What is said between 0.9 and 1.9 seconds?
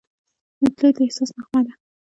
د احساس نغمه ده.